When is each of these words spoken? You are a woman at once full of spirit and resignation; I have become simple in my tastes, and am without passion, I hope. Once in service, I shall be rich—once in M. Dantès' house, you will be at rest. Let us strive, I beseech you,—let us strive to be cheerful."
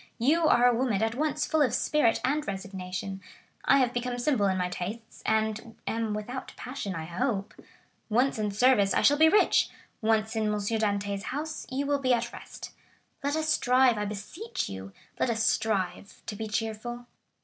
You 0.17 0.47
are 0.47 0.65
a 0.65 0.73
woman 0.73 1.03
at 1.03 1.13
once 1.13 1.45
full 1.45 1.61
of 1.61 1.75
spirit 1.75 2.19
and 2.25 2.47
resignation; 2.47 3.21
I 3.65 3.77
have 3.77 3.93
become 3.93 4.17
simple 4.17 4.47
in 4.47 4.57
my 4.57 4.67
tastes, 4.67 5.21
and 5.27 5.75
am 5.85 6.15
without 6.15 6.53
passion, 6.57 6.95
I 6.95 7.03
hope. 7.05 7.53
Once 8.09 8.39
in 8.39 8.49
service, 8.49 8.95
I 8.95 9.03
shall 9.03 9.17
be 9.19 9.29
rich—once 9.29 10.35
in 10.35 10.45
M. 10.47 10.53
Dantès' 10.53 11.21
house, 11.21 11.67
you 11.69 11.85
will 11.85 11.99
be 11.99 12.15
at 12.15 12.33
rest. 12.33 12.71
Let 13.23 13.35
us 13.35 13.49
strive, 13.49 13.99
I 13.99 14.05
beseech 14.05 14.67
you,—let 14.67 15.29
us 15.29 15.45
strive 15.47 16.25
to 16.25 16.35
be 16.35 16.47
cheerful." 16.47 17.05